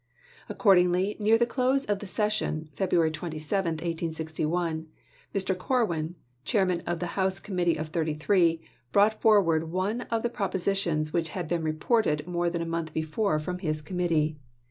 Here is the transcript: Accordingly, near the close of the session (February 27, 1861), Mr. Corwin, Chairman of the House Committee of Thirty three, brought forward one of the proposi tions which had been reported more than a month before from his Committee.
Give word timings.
Accordingly, 0.49 1.15
near 1.19 1.37
the 1.37 1.45
close 1.45 1.85
of 1.85 1.99
the 1.99 2.07
session 2.07 2.69
(February 2.73 3.11
27, 3.11 3.73
1861), 3.73 4.87
Mr. 5.31 5.55
Corwin, 5.55 6.15
Chairman 6.43 6.81
of 6.87 6.97
the 6.97 7.05
House 7.13 7.39
Committee 7.39 7.75
of 7.75 7.89
Thirty 7.89 8.15
three, 8.15 8.63
brought 8.91 9.21
forward 9.21 9.71
one 9.71 10.01
of 10.09 10.23
the 10.23 10.29
proposi 10.31 10.75
tions 10.75 11.13
which 11.13 11.29
had 11.29 11.47
been 11.47 11.61
reported 11.61 12.25
more 12.27 12.49
than 12.49 12.63
a 12.63 12.65
month 12.65 12.93
before 12.95 13.37
from 13.37 13.59
his 13.59 13.83
Committee. 13.83 14.39